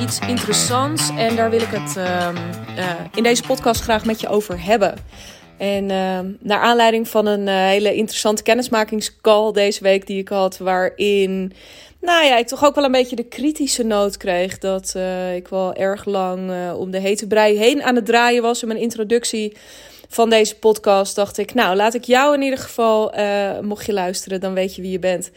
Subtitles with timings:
[0.00, 2.36] iets interessants en daar wil ik het ehm,
[2.76, 4.94] eh, in deze podcast graag met je over hebben.
[5.58, 10.58] En ehm, naar aanleiding van een eh, hele interessante kennismakingscall deze week die ik had,
[10.58, 11.52] waarin
[12.00, 15.48] nou ja, ik toch ook wel een beetje de kritische noot kreeg dat uh, ik
[15.48, 19.56] wel erg lang om de hete brei heen aan het draaien was in mijn introductie
[20.08, 21.14] van deze podcast.
[21.14, 23.12] Dacht ik, nou laat ik jou in ieder geval,
[23.62, 25.30] mocht je luisteren, dan weet je wie je bent.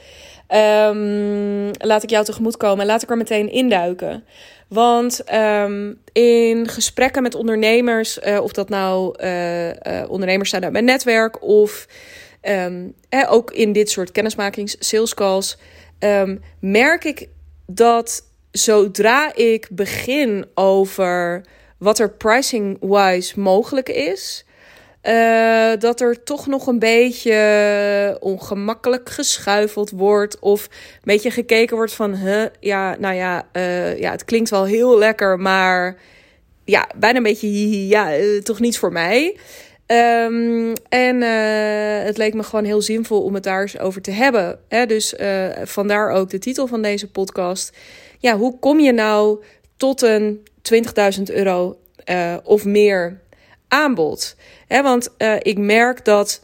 [0.49, 4.23] Um, laat ik jou tegemoet komen en laat ik er meteen induiken.
[4.67, 9.73] Want um, in gesprekken met ondernemers, uh, of dat nou uh, uh,
[10.07, 11.87] ondernemers zijn uit mijn netwerk of
[12.41, 12.93] um,
[13.27, 15.57] ook in dit soort kennismakings, sales calls,
[16.59, 17.27] merk ik
[17.65, 21.41] dat zodra ik begin over
[21.77, 24.45] wat er pricing-wise mogelijk is,
[25.03, 30.39] uh, dat er toch nog een beetje ongemakkelijk geschuifeld wordt.
[30.39, 32.17] Of een beetje gekeken wordt van,
[32.59, 35.97] ja, nou ja, uh, ja, het klinkt wel heel lekker, maar
[36.65, 39.37] ja, bijna een beetje, ja, uh, toch niets voor mij.
[39.87, 41.21] Um, en
[42.05, 44.59] het leek me gewoon heel zinvol om het daar eens over te hebben.
[44.67, 44.85] Hè?
[44.85, 45.13] Dus
[45.63, 47.77] vandaar ook de titel van deze podcast.
[48.19, 49.43] Ja, hoe kom je nou
[49.77, 50.47] tot een
[51.17, 51.77] 20.000 euro
[52.43, 53.21] of meer
[53.73, 54.35] aanbod.
[54.67, 56.41] Want uh, ik merk dat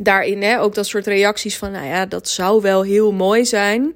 [0.00, 3.92] daarin ook dat soort reacties van, nou ja, dat zou wel heel mooi zijn.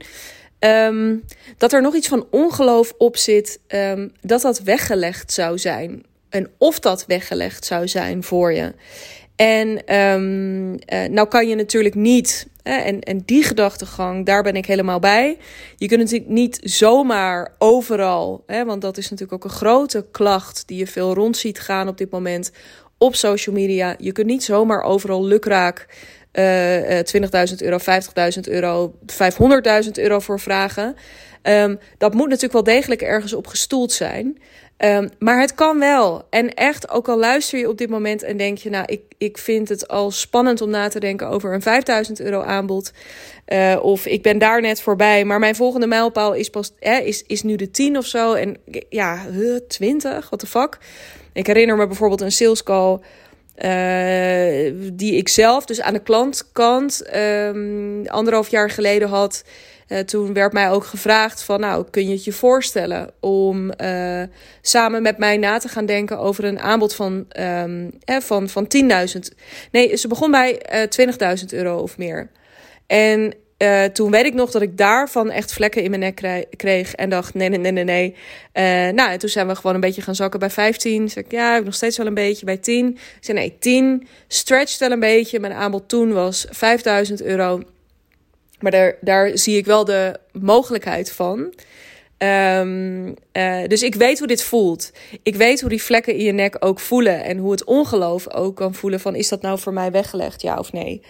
[0.59, 1.25] Um,
[1.57, 6.05] dat er nog iets van ongeloof op zit um, dat dat weggelegd zou zijn.
[6.29, 8.75] En of dat weggelegd zou zijn voor je.
[9.37, 14.67] En um, uh, nou kan je natuurlijk niet, en, en die gedachtegang, daar ben ik
[14.67, 15.39] helemaal bij.
[15.77, 20.63] Je kunt natuurlijk niet zomaar overal, hè, want dat is natuurlijk ook een grote klacht
[20.67, 22.51] die je veel rond ziet gaan op dit moment
[22.99, 23.95] op social media.
[23.99, 25.87] Je kunt niet zomaar overal lukraak
[26.33, 27.05] uh, uh,
[27.51, 28.95] 20.000 euro, 50.000 euro,
[29.85, 30.95] 500.000 euro voor vragen.
[31.43, 34.39] Um, dat moet natuurlijk wel degelijk ergens op gestoeld zijn.
[34.85, 36.27] Um, maar het kan wel.
[36.31, 39.39] En echt, ook al luister je op dit moment en denk je, nou, ik, ik
[39.39, 42.93] vind het al spannend om na te denken over een 5000 euro aanbod.
[43.49, 47.25] Uh, of ik ben daar net voorbij, maar mijn volgende mijlpaal is pas, eh, is,
[47.27, 48.33] is nu de 10 of zo.
[48.33, 48.57] En
[48.89, 49.27] ja,
[49.69, 50.79] 20, what the fuck.
[51.33, 52.99] Ik herinner me bijvoorbeeld een sales call.
[53.65, 59.45] Uh, die ik zelf dus aan de klantkant um, anderhalf jaar geleden had.
[59.91, 64.23] Uh, toen werd mij ook gevraagd van, nou, kun je het je voorstellen om uh,
[64.61, 68.67] samen met mij na te gaan denken over een aanbod van, um, eh, van, van
[69.15, 69.19] 10.000.
[69.71, 70.61] Nee, ze begon bij
[70.99, 72.31] uh, 20.000 euro of meer.
[72.87, 73.35] En
[73.93, 76.95] toen weet ik nog dat ik daarvan echt vlekken in mijn nek kreeg.
[76.95, 78.15] En dacht: nee, nee, nee, nee, nee.
[78.93, 81.09] Nou, en toen zijn we gewoon een beetje gaan zakken bij 15.
[81.09, 82.45] Zeg ik: ja, ik nog steeds wel een beetje.
[82.47, 82.89] Bij 10.
[82.89, 84.07] Ik zei: nee, 10.
[84.29, 85.41] Stretch wel een beetje.
[85.41, 87.63] Mijn aanbod toen was 5000 euro.
[88.61, 91.53] Maar daar, daar zie ik wel de mogelijkheid van.
[92.23, 94.93] Um, uh, dus ik weet hoe dit voelt.
[95.23, 97.25] Ik weet hoe die vlekken in je nek ook voelen.
[97.25, 99.15] En hoe het ongeloof ook kan voelen van...
[99.15, 101.03] is dat nou voor mij weggelegd, ja of nee?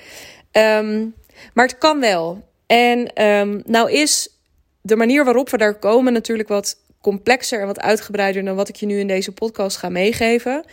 [0.52, 1.14] Um,
[1.54, 2.48] maar het kan wel.
[2.66, 4.40] En um, nou is
[4.82, 8.44] de manier waarop we daar komen natuurlijk wat complexer en wat uitgebreider...
[8.44, 10.64] dan wat ik je nu in deze podcast ga meegeven.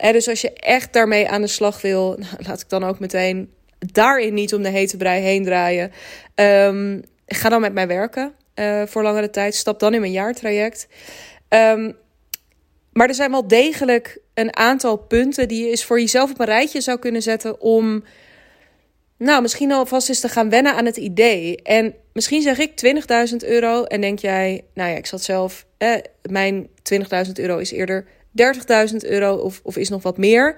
[0.00, 2.16] Dus als je echt daarmee aan de slag wil...
[2.18, 3.53] Nou, laat ik dan ook meteen
[3.92, 5.92] daarin niet om de hete brei heen draaien.
[6.34, 9.54] Um, ga dan met mij werken uh, voor langere tijd.
[9.54, 10.88] Stap dan in mijn jaartraject.
[11.48, 11.96] Um,
[12.92, 16.46] maar er zijn wel degelijk een aantal punten die je eens voor jezelf op een
[16.46, 18.04] rijtje zou kunnen zetten om.
[19.18, 21.62] Nou, misschien alvast eens te gaan wennen aan het idee.
[21.62, 22.70] En misschien zeg ik
[23.30, 27.72] 20.000 euro en denk jij, nou ja, ik zat zelf, eh, mijn 20.000 euro is
[27.72, 30.56] eerder 30.000 euro of, of is nog wat meer.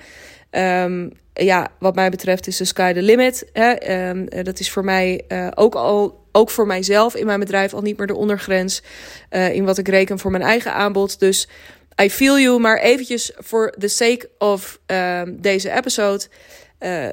[0.50, 1.12] Um,
[1.44, 3.46] ja, wat mij betreft is de sky the limit.
[3.52, 4.08] Hè?
[4.08, 7.82] Um, dat is voor mij uh, ook al, ook voor mijzelf in mijn bedrijf al
[7.82, 8.82] niet meer de ondergrens
[9.30, 11.20] uh, in wat ik reken voor mijn eigen aanbod.
[11.20, 11.48] Dus
[12.02, 16.24] I feel you, maar eventjes voor the sake of um, deze episode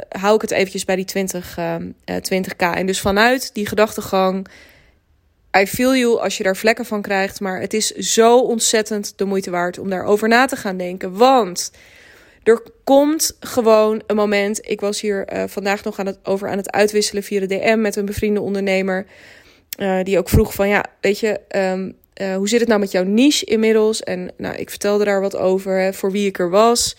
[0.09, 1.57] hou ik het eventjes bij die 20,
[2.05, 2.55] 20k.
[2.57, 4.47] En dus vanuit die gedachtegang.
[5.57, 7.39] I feel you als je daar vlekken van krijgt.
[7.39, 11.17] Maar het is zo ontzettend de moeite waard om daarover na te gaan denken.
[11.17, 11.71] Want
[12.43, 14.69] er komt gewoon een moment.
[14.69, 17.81] Ik was hier uh, vandaag nog aan het, over aan het uitwisselen via de DM
[17.81, 19.05] met een bevriende ondernemer.
[19.79, 22.91] Uh, die ook vroeg van ja, weet je, um, uh, hoe zit het nou met
[22.91, 24.03] jouw niche inmiddels?
[24.03, 26.95] En nou, ik vertelde daar wat over, hè, voor wie ik er was.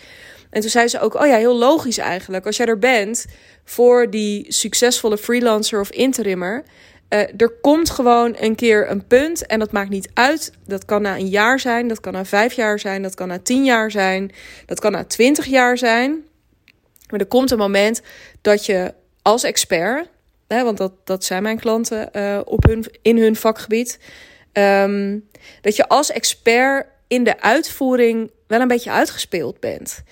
[0.50, 2.46] En toen zei ze ook, oh ja, heel logisch eigenlijk.
[2.46, 3.26] Als jij er bent
[3.64, 6.64] voor die succesvolle freelancer of interimmer,
[7.14, 10.52] uh, er komt gewoon een keer een punt en dat maakt niet uit.
[10.66, 13.38] Dat kan na een jaar zijn, dat kan na vijf jaar zijn, dat kan na
[13.38, 14.32] tien jaar zijn,
[14.66, 16.24] dat kan na twintig jaar zijn.
[17.10, 18.02] Maar er komt een moment
[18.40, 20.08] dat je als expert,
[20.48, 23.98] hè, want dat, dat zijn mijn klanten uh, op hun, in hun vakgebied,
[24.52, 25.18] ehm,
[25.60, 30.02] dat je als expert in de uitvoering wel een beetje uitgespeeld bent.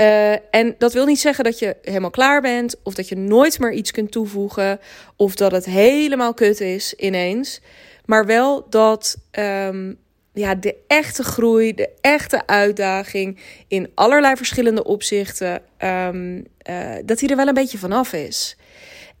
[0.00, 3.58] Uh, en dat wil niet zeggen dat je helemaal klaar bent, of dat je nooit
[3.58, 4.80] meer iets kunt toevoegen,
[5.16, 7.60] of dat het helemaal kut is ineens.
[8.04, 9.98] Maar wel dat um,
[10.32, 16.36] ja, de echte groei, de echte uitdaging in allerlei verschillende opzichten, um,
[16.70, 18.56] uh, dat die er wel een beetje vanaf is.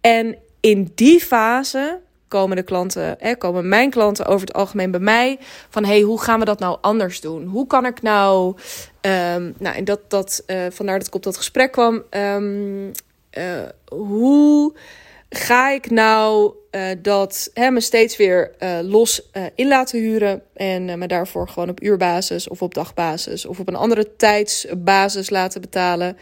[0.00, 5.00] En in die fase komen de klanten, hè, komen mijn klanten over het algemeen bij
[5.00, 5.38] mij
[5.68, 7.46] van hey, hoe gaan we dat nou anders doen?
[7.46, 8.56] Hoe kan ik nou,
[9.00, 12.92] um, nou en dat, dat uh, vandaar dat ik op dat gesprek kwam, um,
[13.38, 13.42] uh,
[13.88, 14.74] hoe
[15.30, 18.50] ga ik nou uh, dat hè, me steeds weer
[18.82, 23.68] los in laten huren en me daarvoor gewoon op uurbasis of op dagbasis of op
[23.68, 26.16] een andere tijdsbasis laten betalen?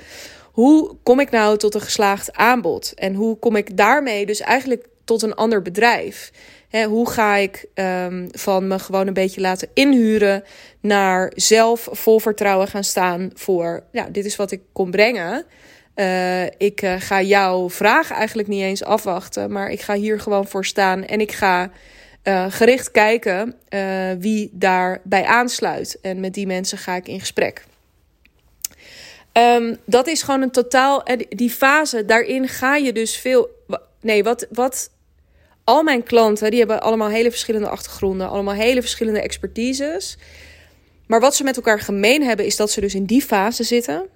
[0.53, 2.93] Hoe kom ik nou tot een geslaagd aanbod?
[2.95, 6.31] En hoe kom ik daarmee dus eigenlijk tot een ander bedrijf?
[6.85, 10.45] hoe ga ik um, van me gewoon een beetje laten inhuren
[10.81, 15.45] naar zelf vol vertrouwen gaan staan voor, ja, dit is wat ik kon brengen.
[15.95, 20.47] Uh, ik uh, ga jouw vragen eigenlijk niet eens afwachten, maar ik ga hier gewoon
[20.47, 21.71] voor staan en ik ga
[22.25, 23.55] uh, gericht kijken
[24.19, 25.99] wie daarbij aansluit.
[26.03, 27.65] En met die mensen ga ik in gesprek.
[29.33, 31.05] Um, dat is gewoon een totaal.
[31.29, 33.49] Die fase, daarin ga je dus veel.
[34.01, 34.91] Nee, wat, wat
[35.67, 40.17] al mijn klanten, die hebben allemaal hele verschillende achtergronden, allemaal hele verschillende expertises.
[41.07, 44.07] Maar wat ze met elkaar gemeen hebben, is dat ze dus in die fase zitten.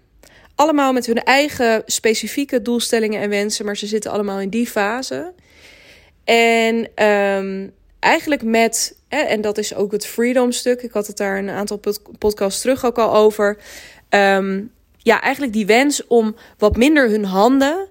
[0.54, 5.32] Allemaal met hun eigen specifieke doelstellingen en wensen, maar ze zitten allemaal in die fase.
[6.24, 10.82] En um, eigenlijk met, hè, en dat is ook het freedom stuk.
[10.82, 11.80] Ik had het daar een aantal
[12.18, 13.56] podcasts terug ook al over.
[14.08, 17.88] Um, ja, eigenlijk die wens om wat minder hun handen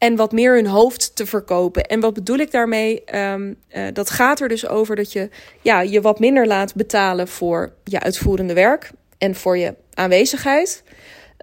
[0.00, 1.84] en wat meer hun hoofd te verkopen.
[1.84, 3.02] En wat bedoel ik daarmee?
[3.14, 5.28] Um, uh, dat gaat er dus over dat je
[5.60, 10.82] ja, je wat minder laat betalen voor je uitvoerende werk en voor je aanwezigheid.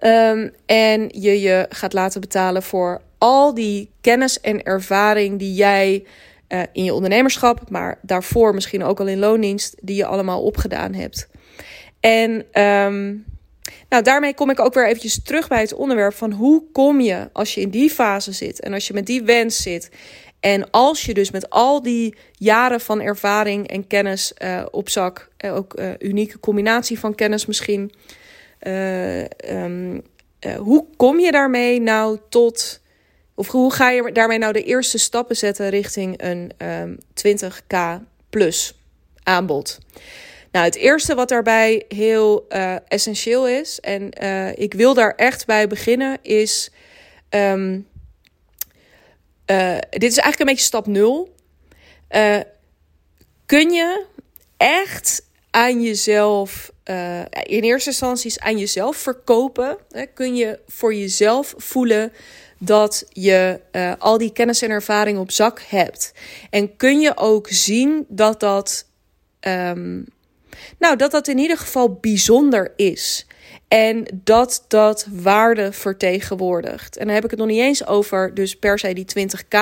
[0.04, 6.04] Um, en je je gaat laten betalen voor al die kennis en ervaring die jij
[6.48, 10.94] uh, in je ondernemerschap, maar daarvoor misschien ook al in loondienst, die je allemaal opgedaan
[10.94, 11.28] hebt.
[12.00, 13.24] En um,
[13.88, 17.28] nou, daarmee kom ik ook weer eventjes terug bij het onderwerp van hoe kom je
[17.32, 19.90] als je in die fase zit en als je met die wens zit.
[20.40, 25.28] En als je dus met al die jaren van ervaring en kennis uh, op zak,
[25.44, 27.92] uh, ook uh, unieke combinatie van kennis misschien,
[29.48, 30.02] um,
[30.58, 32.80] hoe kom je daarmee nou tot,
[33.34, 38.74] of hoe ga je daarmee nou de eerste stappen zetten richting een um, 20k plus
[39.22, 39.78] aanbod?
[40.52, 45.46] Nou, het eerste wat daarbij heel uh, essentieel is, en uh, ik wil daar echt
[45.46, 46.70] bij beginnen, is.
[47.30, 47.86] Um,
[49.46, 51.34] uh, dit is eigenlijk een beetje stap nul.
[53.46, 54.04] kun je
[54.56, 56.72] echt aan jezelf,
[57.42, 59.78] in eerste instantie aan jezelf verkopen?
[59.90, 60.06] Hè?
[60.06, 62.12] Kun je voor jezelf voelen
[62.58, 63.60] dat je
[63.98, 66.12] al die kennis en ervaring op zak hebt?
[66.50, 68.86] En kun je ook zien dat dat.
[69.40, 70.06] Um,
[70.78, 73.26] nou, dat dat in ieder geval bijzonder is.
[73.68, 76.96] En dat dat waarde vertegenwoordigt.
[76.96, 79.58] En dan heb ik het nog niet eens over dus per se die 20k.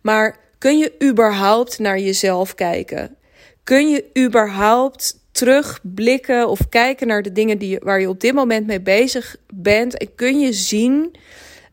[0.00, 3.16] Maar kun je überhaupt naar jezelf kijken?
[3.64, 8.66] Kun je überhaupt terugblikken of kijken naar de dingen die, waar je op dit moment
[8.66, 9.96] mee bezig bent?
[9.96, 11.16] En kun je zien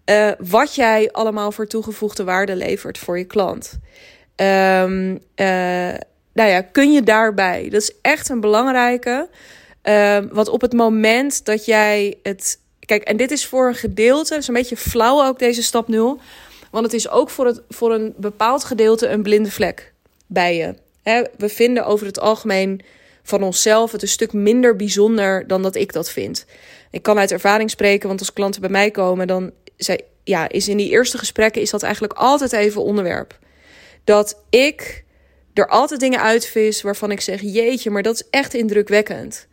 [0.05, 3.79] uh, wat jij allemaal voor toegevoegde waarde levert voor je klant?
[4.35, 5.19] Um,
[6.33, 7.63] nou ja, kun je daarbij?
[7.69, 9.29] Dat is echt een belangrijke.
[9.83, 12.59] Uh, want op het moment dat jij het.
[12.79, 16.19] Kijk, en dit is voor een gedeelte, is een beetje flauw ook deze stap nul.
[16.71, 19.93] Want het is ook voor, het, voor een bepaald gedeelte een blinde vlek
[20.27, 20.75] bij je.
[21.37, 22.81] we vinden over het algemeen
[23.23, 26.45] van onszelf het een stuk minder bijzonder dan dat ik dat vind.
[26.91, 30.67] Ik kan uit ervaring spreken, want als klanten bij mij komen, dan zij, ja, is
[30.67, 33.39] in die eerste gesprekken is dat eigenlijk altijd even onderwerp.
[34.03, 35.02] Dat ik
[35.53, 39.47] er altijd dingen uitvis waarvan ik zeg: jeetje, maar dat is echt indrukwekkend.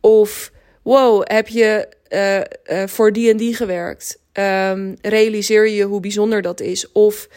[0.00, 2.36] Of wow, heb je uh,
[2.78, 4.22] uh, voor die en die gewerkt?
[4.32, 6.92] Um, realiseer je hoe bijzonder dat is?
[6.92, 7.28] Of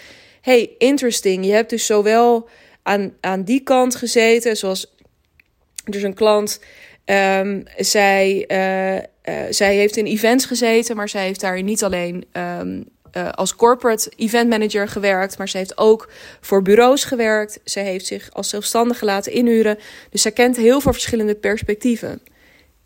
[0.42, 2.50] hey, interesting, je hebt dus zowel
[2.84, 4.96] aan, aan die kant gezeten, zoals
[5.86, 6.60] dus een klant.
[7.06, 12.86] Um, zij, uh, zij heeft in events gezeten, maar zij heeft daar niet alleen um,
[13.14, 16.10] uh, als corporate event manager gewerkt, maar ze heeft ook
[16.42, 17.60] voor bureaus gewerkt.
[17.64, 19.78] Ze heeft zich als zelfstandige laten inhuren.
[20.10, 22.22] Dus ze kent heel veel verschillende perspectieven.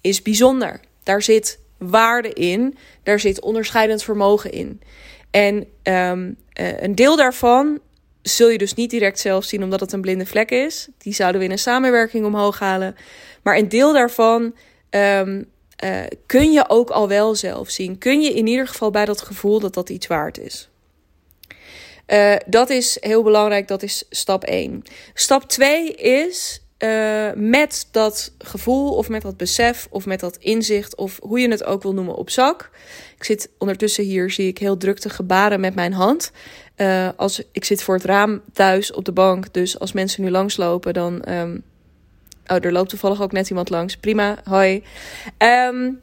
[0.02, 0.80] Is bijzonder.
[1.04, 4.82] Daar zit waarde in, daar zit onderscheidend vermogen in.
[5.32, 7.80] En um, uh, een deel daarvan
[8.22, 10.88] zul je dus niet direct zelf zien omdat het een blinde vlek is.
[10.98, 12.96] Die zouden we in een samenwerking omhoog halen.
[13.42, 14.56] Maar een deel daarvan
[14.90, 15.46] um,
[15.84, 17.98] uh, kun je ook al wel zelf zien.
[17.98, 20.70] Kun je in ieder geval bij dat gevoel dat dat iets waard is.
[22.08, 24.84] Uh, dat is heel belangrijk, dat is stap 1.
[25.14, 30.96] Stap 2 is uh, met dat gevoel of met dat besef of met dat inzicht
[30.96, 32.70] of hoe je het ook wil noemen op zak.
[33.18, 36.32] Ik zit ondertussen hier, zie ik heel druk te gebaren met mijn hand.
[37.16, 40.94] Als, ik zit voor het raam thuis op de bank, dus als mensen nu langslopen,
[40.94, 41.64] dan um,
[42.48, 43.98] Oh, er loopt toevallig ook net iemand langs.
[43.98, 44.84] Prima, hoi.
[45.38, 46.02] Um,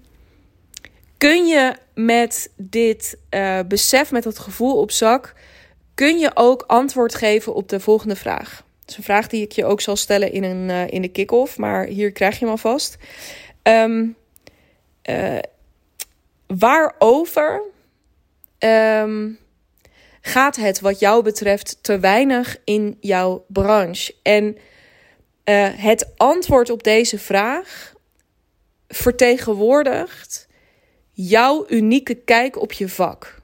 [1.19, 5.35] kun je met dit uh, besef, met dat gevoel op zak,
[5.95, 8.65] kun je ook antwoord geven op de volgende vraag.
[8.81, 11.09] Dat is een vraag die ik je ook zal stellen in, een, uh, in de
[11.09, 12.97] kick-off, maar hier krijg je hem alvast.
[13.63, 14.17] Um,
[16.47, 17.63] waarover
[18.59, 19.39] um,
[20.21, 24.15] gaat het wat jou betreft te weinig in jouw branche?
[24.23, 24.57] En
[25.49, 27.93] uh, het antwoord op deze vraag
[28.89, 30.47] vertegenwoordigt
[31.13, 33.37] jouw unieke kijk op je vak.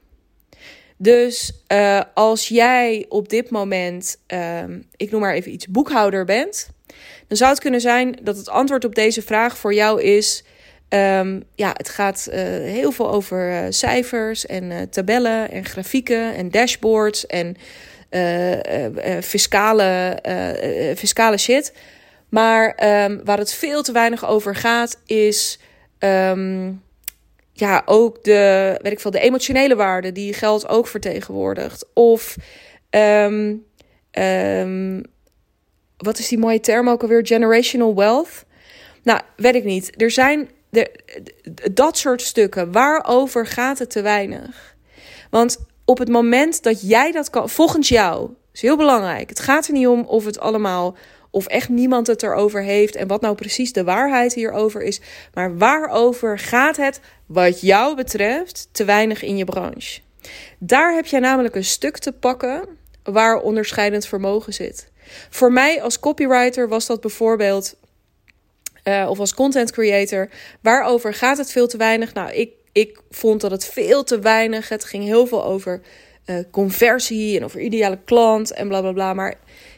[0.97, 4.63] Dus uh, als jij op dit moment, uh,
[4.95, 6.69] ik noem maar even iets, boekhouder bent,
[7.27, 10.43] dan zou het kunnen zijn dat het antwoord op deze vraag voor jou is:
[10.89, 17.25] um, ja, het gaat uh, heel veel over cijfers en tabellen en grafieken en dashboards
[17.25, 17.55] en
[19.21, 20.19] fiscale,
[20.95, 21.73] fiscale shit.
[22.29, 25.59] Maar um, waar het veel te weinig over gaat, is
[25.99, 26.83] um,
[27.53, 31.85] ja, ook de, weet ik veel, de emotionele waarde die geld ook vertegenwoordigt.
[31.93, 32.35] Of
[32.89, 33.65] um,
[35.97, 37.25] wat is die mooie term ook alweer?
[37.25, 38.45] Generational wealth.
[39.03, 40.01] Nou, weet ik niet.
[40.01, 40.91] Er zijn de,
[41.71, 42.71] dat soort stukken.
[42.71, 44.75] Waarover gaat het te weinig?
[45.29, 49.29] Want op het moment dat jij dat kan, volgens jou, is heel belangrijk.
[49.29, 50.95] Het gaat er niet om of het allemaal
[51.35, 55.01] of echt niemand het erover heeft en wat nou precies de waarheid hierover is.
[55.33, 59.99] Maar waarover gaat het, wat jou betreft, te weinig in je branche?
[60.59, 62.67] Daar heb jij namelijk een stuk te pakken
[63.03, 64.91] waar onderscheidend vermogen zit.
[65.29, 67.75] Voor mij als copywriter was dat bijvoorbeeld,
[68.83, 70.29] uh, of als content creator,
[70.61, 72.13] waarover gaat het veel te weinig?
[72.13, 74.69] Nou, ik, ik vond dat het veel te weinig.
[74.69, 75.81] Het ging heel veel over
[76.25, 79.13] uh, conversie en over ideale klant en bla bla bla.
[79.13, 79.35] Maar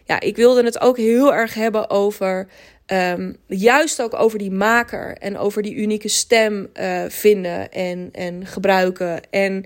[0.07, 2.47] ja, ik wilde het ook heel erg hebben over.
[2.91, 8.45] Um, juist ook over die maker en over die unieke stem uh, vinden en, en
[8.45, 9.21] gebruiken.
[9.29, 9.65] En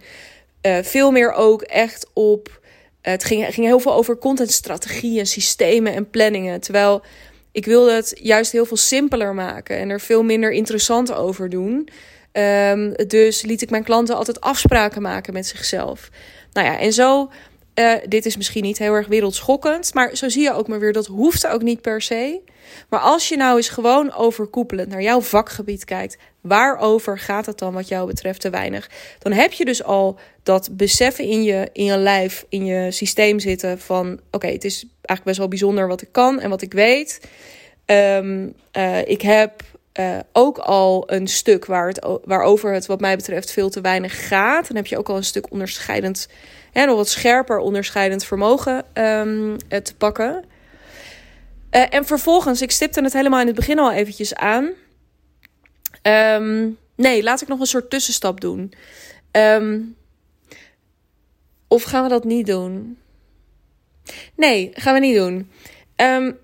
[0.62, 2.60] uh, veel meer ook echt op.
[3.02, 6.62] het ging, ging heel veel over contentstrategieën, systemen en planningen.
[6.62, 7.04] Terwijl
[7.52, 11.90] ik wilde het juist heel veel simpeler maken en er veel minder interessant over doen.
[12.34, 16.10] Um, dus liet ik mijn klanten altijd afspraken maken met zichzelf.
[16.54, 17.32] Nou ja, en zo
[17.76, 20.94] uh, dit is misschien niet heel erg wereldschokkend, maar zo zie je ook maar weer,
[20.94, 22.42] dat hoeft ook niet per se.
[22.90, 27.74] Maar als je nou eens gewoon overkoepelend naar jouw vakgebied kijkt, waarover gaat het dan
[27.74, 28.90] wat jou betreft te weinig?
[29.20, 33.40] Dan heb je dus al dat beseffen in je, in je lijf, in je systeem
[33.40, 36.74] zitten van, oké, het is eigenlijk best wel bijzonder wat ik kan en wat ik
[36.74, 37.20] weet.
[37.86, 39.64] Um, uh, ik heb
[40.00, 44.28] uh, ook al een stuk waar het, waarover het wat mij betreft veel te weinig
[44.28, 44.68] gaat.
[44.68, 46.28] Dan heb je ook al een stuk onderscheidend
[46.72, 50.44] hè, nog wat scherper onderscheidend vermogen um, te pakken.
[51.72, 54.72] Uh, en vervolgens, ik stipte het helemaal in het begin al eventjes aan.
[56.04, 58.74] Um, nee, laat ik nog een soort tussenstap doen.
[59.32, 59.96] Um,
[61.68, 62.98] of gaan we dat niet doen?
[64.36, 65.52] Nee, gaan we niet doen.
[65.96, 66.38] Um,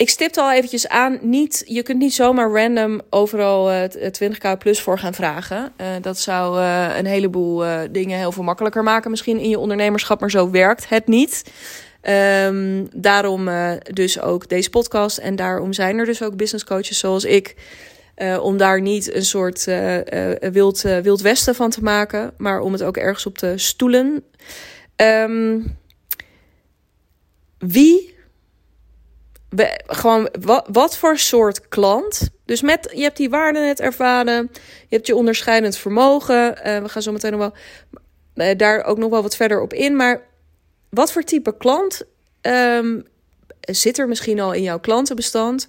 [0.00, 3.82] ik stipte al eventjes aan, niet, je kunt niet zomaar random overal uh,
[4.22, 5.72] 20k plus voor gaan vragen.
[5.80, 6.60] Uh, dat zou
[6.98, 11.06] een heleboel dingen heel veel makkelijker maken misschien in je ondernemerschap, maar zo werkt het
[11.06, 11.44] niet.
[12.46, 13.48] Um, daarom
[13.82, 17.54] dus ook deze podcast en daarom zijn er dus ook business coaches zoals ik.
[18.40, 19.64] om daar niet een soort
[20.52, 24.24] wild, wild westen van te maken, maar om het ook ergens op te stoelen.
[24.96, 25.78] Um,
[27.58, 28.18] wie
[29.86, 30.28] gewoon
[30.72, 32.28] wat, voor soort klant.
[32.44, 34.48] Dus met, je hebt die waarden net ervaren.
[34.88, 36.58] Je hebt je onderscheidend vermogen.
[36.66, 37.54] Uh, we gaan zo meteen nog wel
[38.34, 39.96] uh, daar ook nog wel wat verder op in.
[39.96, 40.22] Maar
[40.90, 42.02] wat voor type klant
[42.42, 43.06] um,
[43.60, 45.66] zit er misschien al in jouw klantenbestand?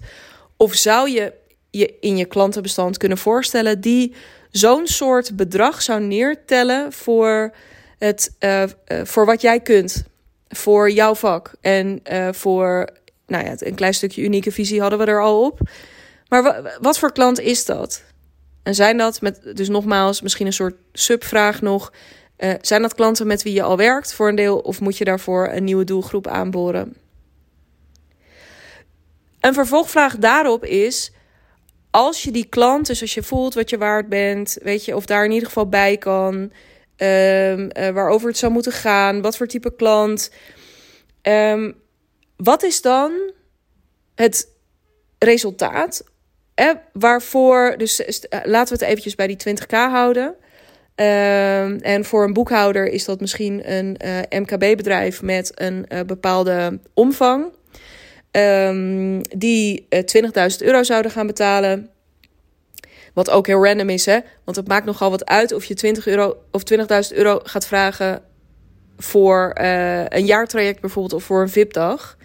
[0.56, 1.32] Of zou je
[1.70, 4.14] je in je klantenbestand kunnen voorstellen die
[4.50, 7.54] zo'n soort bedrag zou neertellen voor,
[7.98, 8.62] het, uh,
[9.04, 10.04] voor wat jij kunt?
[10.48, 12.88] Voor jouw vak en voor
[13.32, 15.60] nou ja, een klein stukje unieke visie hadden we er al op.
[16.28, 18.02] Maar wat voor klant is dat?
[18.62, 21.92] En zijn dat met, dus nogmaals, misschien een soort subvraag nog.
[22.38, 25.04] Uh, zijn dat klanten met wie je al werkt voor een deel, of moet je
[25.04, 26.96] daarvoor een nieuwe doelgroep aanboren?
[29.40, 31.12] Een vervolgvraag daarop is:
[31.90, 35.06] als je die klant, dus als je voelt wat je waard bent, weet je of
[35.06, 36.50] daar in ieder geval bij kan, um,
[36.98, 40.30] uh, waarover het zou moeten gaan, wat voor type klant,
[41.22, 41.81] um,
[42.42, 43.12] wat is dan
[44.14, 44.48] het
[45.18, 46.04] resultaat
[46.54, 48.06] eh, waarvoor, dus uh,
[48.44, 50.34] laten we het eventjes bij die 20k houden.
[50.96, 57.52] Um, en voor een boekhouder is dat misschien een uh, MKB-bedrijf met een bepaalde omvang.
[58.30, 60.00] Um, die uh,
[60.50, 61.90] 20.000 euro zouden gaan betalen.
[63.14, 64.18] Wat ook heel random is, hè?
[64.44, 66.62] Want het maakt nogal wat uit of je 20 euro of
[67.10, 68.22] 20.000 euro gaat vragen
[69.04, 69.52] voor
[70.08, 72.16] een jaartraject bijvoorbeeld of voor een VIP-dag.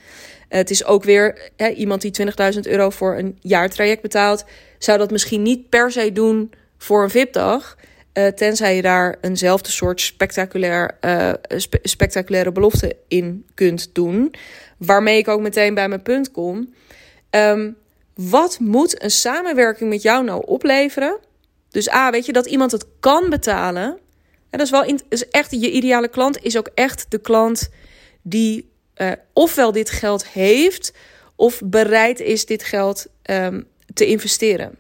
[0.50, 4.46] het is ook weer hè, iemand die 20.000 euro voor een jaartraject betaalt,
[4.77, 7.77] zou dat misschien niet per se doen voor een VIP-dag.
[8.13, 10.98] Uh, tenzij je daar eenzelfde soort spectaculair,
[11.48, 14.34] spe spectaculaire belofte in kunt doen.
[14.77, 16.74] Waarmee ik ook meteen bij mijn punt kom.
[17.29, 17.77] Um,
[18.17, 21.17] wat moet een samenwerking met jou nou opleveren?
[21.69, 24.00] Dus A, weet je dat iemand het kan betalen.
[24.49, 25.01] En dat is wel in,
[25.31, 27.69] echt je ideale klant is ook echt de klant
[28.21, 30.93] die uh, ofwel dit geld heeft
[31.35, 34.77] of bereid is dit geld um, te investeren.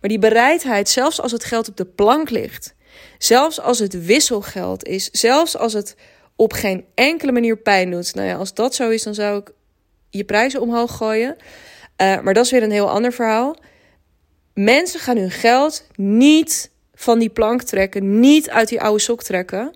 [0.00, 2.74] Maar die bereidheid, zelfs als het geld op de plank ligt,
[3.18, 5.96] zelfs als het wisselgeld is, zelfs als het
[6.36, 8.14] op geen enkele manier pijn doet.
[8.14, 9.52] Nou ja, als dat zo is, dan zou ik
[10.10, 11.36] je prijzen omhoog gooien.
[11.36, 13.56] Uh, maar dat is weer een heel ander verhaal.
[14.54, 19.74] Mensen gaan hun geld niet van die plank trekken, niet uit die oude sok trekken,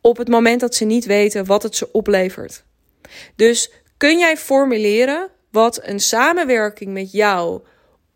[0.00, 2.64] op het moment dat ze niet weten wat het ze oplevert.
[3.36, 7.60] Dus kun jij formuleren wat een samenwerking met jou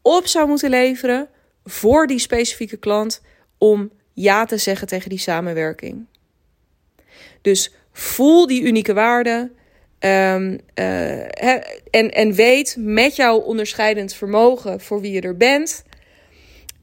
[0.03, 1.29] op zou moeten leveren
[1.65, 3.23] voor die specifieke klant
[3.59, 6.07] om ja te zeggen tegen die samenwerking.
[7.41, 9.51] Dus voel die unieke waarde.
[10.01, 11.21] Um, uh,
[11.91, 15.85] en, en weet met jouw onderscheidend vermogen voor wie je er bent.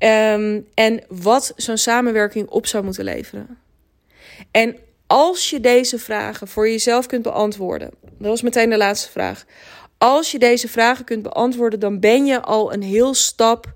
[0.04, 3.58] Um, en wat zo'n samenwerking op zou moeten leveren.
[4.52, 7.90] En als je deze vragen voor jezelf kunt beantwoorden.
[8.02, 9.46] Dat was meteen de laatste vraag.
[9.98, 13.74] Als je deze vragen kunt beantwoorden, dan ben je al een heel stap,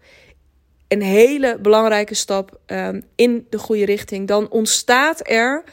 [0.88, 4.27] een hele belangrijke stap um, in de goede richting.
[4.27, 5.63] Dan ontstaat er,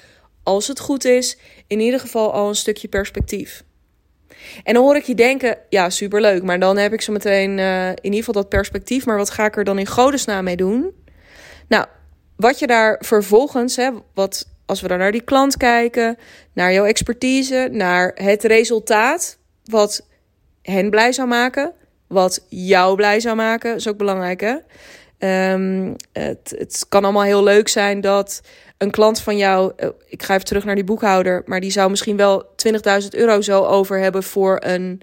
[0.43, 3.65] als het goed is, in ieder geval al een stukje perspectief.
[4.63, 7.89] En dan hoor ik je denken, ja, superleuk, maar dan heb ik zo meteen uh,
[7.89, 9.07] in ieder geval dat perspectief.
[9.07, 10.91] Maar wat ga ik er dan in godesnaam mee doen?
[11.69, 11.87] Nou,
[12.37, 16.19] wat je daar vervolgens, hè, wat, als we dan naar die klant kijken,
[16.53, 20.07] naar jouw expertise, naar het resultaat, wat
[20.63, 21.73] hen blij zou maken.
[22.07, 24.55] Wat jou blij zou maken, is ook belangrijk hè.
[25.25, 28.43] Um, het, het kan allemaal heel leuk zijn dat
[28.79, 31.91] een klant van jou, eh, ik ga even terug naar die boekhouder, maar die zou
[31.91, 35.01] misschien wel 20.000 euro zo over hebben voor een,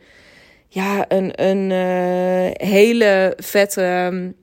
[0.67, 4.35] ja, een, een uh, hele vette um,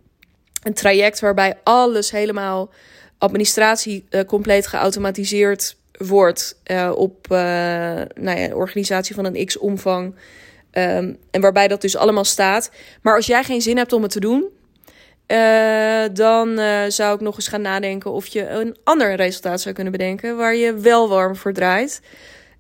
[0.63, 2.71] een traject waarbij alles helemaal
[3.19, 6.61] administratie uh, compleet geautomatiseerd wordt
[6.95, 10.15] op nou ja, organisatie van een x-omvang.
[10.73, 12.71] Um, en waarbij dat dus allemaal staat.
[13.03, 14.51] Maar als jij geen zin hebt om het te doen,
[15.27, 19.75] uh, dan uh, zou ik nog eens gaan nadenken of je een ander resultaat zou
[19.75, 22.01] kunnen bedenken waar je wel warm voor draait.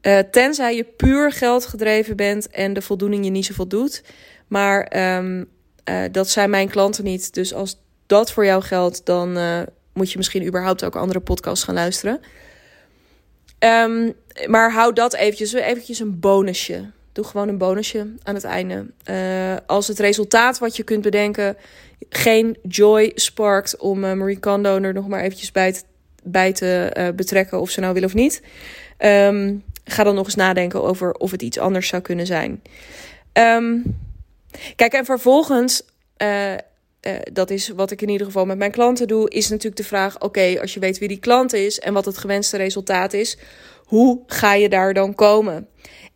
[0.02, 4.02] Uh, tenzij je puur geld gedreven bent en de voldoening je niet zoveel doet.
[4.46, 5.48] Maar um,
[6.12, 7.34] dat zijn mijn klanten niet.
[7.34, 9.38] Dus als dat voor jou geldt, dan
[9.92, 12.20] moet je misschien überhaupt ook andere podcasts gaan luisteren.
[13.58, 14.12] Um,
[14.46, 16.90] maar hou dat eventjes, eventjes een bonusje.
[17.16, 18.86] Doe gewoon een bonusje aan het einde.
[19.10, 21.56] Uh, als het resultaat wat je kunt bedenken
[22.08, 25.82] geen joy sparkt om uh, Marie Kondo er nog maar eventjes bij te,
[26.22, 28.42] bij te uh, betrekken of ze nou wil of niet.
[28.98, 32.62] Um, ga dan nog eens nadenken over of het iets anders zou kunnen zijn.
[33.32, 33.98] Um,
[34.76, 35.82] kijk, en vervolgens,
[37.32, 40.20] dat is wat ik in ieder geval met mijn klanten doe, is natuurlijk de vraag:
[40.20, 43.38] oké, als je weet wie die klant is en wat het gewenste resultaat is,
[43.84, 45.68] hoe ga je daar dan komen?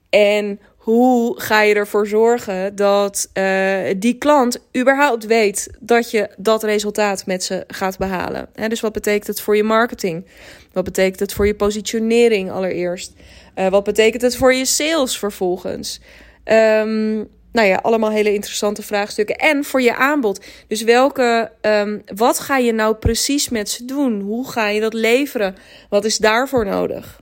[0.08, 6.62] En hoe ga je ervoor zorgen dat uh, die klant überhaupt weet dat je dat
[6.62, 8.48] resultaat met ze gaat behalen?
[8.54, 10.26] He, dus wat betekent het voor je marketing?
[10.72, 13.12] Wat betekent het voor je positionering allereerst?
[13.56, 16.00] Uh, wat betekent het voor je sales vervolgens?
[16.44, 19.36] Um, nou ja, allemaal hele interessante vraagstukken.
[19.36, 20.44] En voor je aanbod.
[20.68, 24.20] Dus welke, um, wat ga je nou precies met ze doen?
[24.20, 25.56] Hoe ga je dat leveren?
[25.88, 27.20] Wat is daarvoor nodig?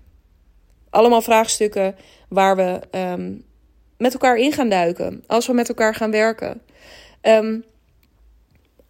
[0.90, 1.96] Allemaal vraagstukken
[2.28, 3.46] waar we um,
[3.98, 5.24] met elkaar in gaan duiken.
[5.26, 6.61] Als we met elkaar gaan werken.
[7.22, 7.64] Um,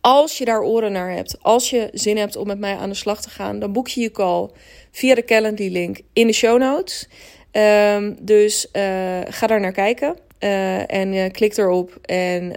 [0.01, 2.95] Als je daar oren naar hebt, als je zin hebt om met mij aan de
[2.95, 4.49] slag te gaan, dan boek je je call
[4.91, 7.09] via de Calendly link in de show notes.
[7.51, 8.83] Ehm, dus uh,
[9.25, 10.17] ga daar naar kijken.
[10.41, 12.55] Uh, en uh, klik erop en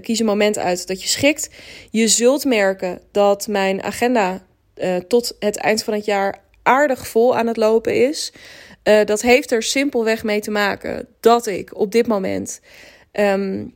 [0.00, 1.50] kies een moment uit dat je schikt.
[1.90, 4.42] Je zult merken dat mijn agenda
[5.08, 8.32] tot het eind van het jaar aardig vol aan het lopen is.
[9.04, 12.60] Dat heeft er simpelweg mee te maken dat ik op dit moment
[13.12, 13.74] um,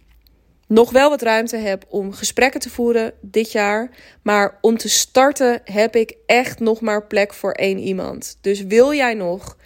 [0.69, 3.91] nog wel wat ruimte heb om gesprekken te voeren dit jaar.
[4.23, 8.39] Maar om te starten heb ik echt nog maar plek voor één iemand.
[8.41, 9.57] Dus wil jij nog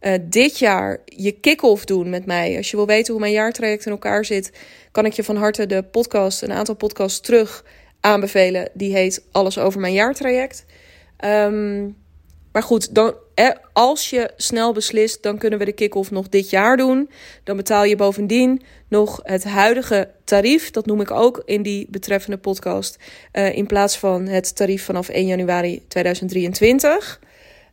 [0.00, 2.56] uh, dit jaar je kick-off doen met mij?
[2.56, 4.52] Als je wil weten hoe mijn jaartraject in elkaar zit,
[4.92, 7.64] kan ik je van harte de podcast, een aantal podcasts terug
[8.00, 8.70] aanbevelen.
[8.74, 10.64] Die heet Alles over mijn jaartraject.
[11.24, 11.96] Um,
[12.52, 13.14] maar goed, dan,
[13.72, 17.10] als je snel beslist, dan kunnen we de kick-off nog dit jaar doen.
[17.44, 20.70] Dan betaal je bovendien nog het huidige tarief.
[20.70, 22.98] Dat noem ik ook in die betreffende podcast.
[23.32, 27.20] Uh, in plaats van het tarief vanaf 1 januari 2023.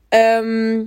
[0.10, 0.84] Um, ehm,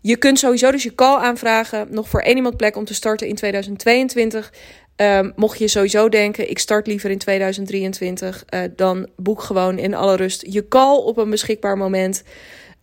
[0.00, 1.86] je kunt sowieso dus je call aanvragen.
[1.90, 4.52] Nog voor één iemand plek om te starten in 2022.
[4.96, 9.78] Um, ehm, mocht je sowieso denken, ik start liever in 2023, uh, dan boek gewoon
[9.78, 12.22] in alle rust je call op een beschikbaar moment.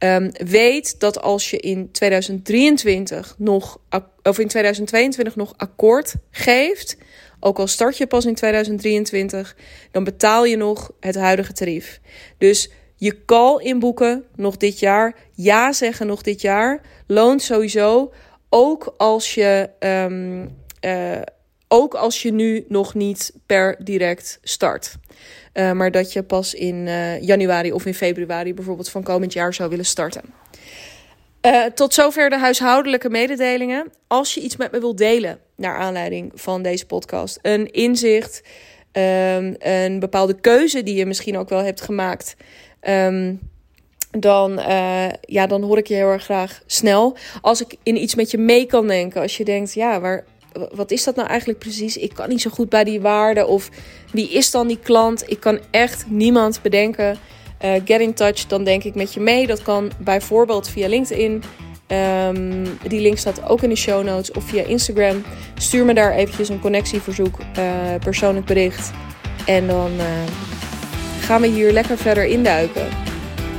[0.03, 3.79] Um, weet dat als je in 2023 nog,
[4.23, 6.97] of in 2022 nog akkoord geeft,
[7.39, 9.55] ook al start je pas in 2023,
[9.91, 11.99] dan betaal je nog het huidige tarief.
[12.37, 18.13] Dus je call inboeken nog dit jaar, ja zeggen nog dit jaar, loont sowieso.
[18.49, 21.21] Ook als je, um, uh,
[21.71, 24.95] ook als je nu nog niet per direct start.
[25.53, 29.53] Uh, maar dat je pas in uh, januari of in februari bijvoorbeeld van komend jaar
[29.53, 30.21] zou willen starten.
[31.45, 33.91] Uh, tot zover de huishoudelijke mededelingen.
[34.07, 38.41] Als je iets met me wilt delen naar aanleiding van deze podcast, een inzicht,
[38.91, 42.35] um, een bepaalde keuze die je misschien ook wel hebt gemaakt.
[42.81, 43.39] Um,
[44.11, 44.59] dan,
[45.21, 47.17] ja, dan hoor ik je heel erg graag snel.
[47.41, 49.21] Als ik in iets met je mee kan denken.
[49.21, 50.25] Als je denkt, ja, waar,
[50.71, 51.97] wat is dat nou eigenlijk precies?
[51.97, 53.45] Ik kan niet zo goed bij die waarde.
[53.45, 53.69] Of
[54.11, 55.23] wie is dan die klant?
[55.27, 57.17] Ik kan echt niemand bedenken.
[57.65, 59.47] Uh, get in touch, dan denk ik met je mee.
[59.47, 61.43] Dat kan bijvoorbeeld via LinkedIn.
[61.87, 64.31] Um, die link staat ook in de show notes.
[64.31, 65.23] Of via Instagram.
[65.57, 67.65] Stuur me daar eventjes een connectieverzoek, uh,
[67.99, 68.91] persoonlijk bericht.
[69.45, 70.05] En dan uh,
[71.19, 72.87] gaan we hier lekker verder induiken.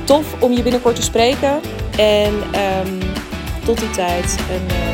[0.03, 1.59] Tof om je binnenkort te spreken.
[1.97, 2.99] En um,
[3.65, 4.90] tot die tijd een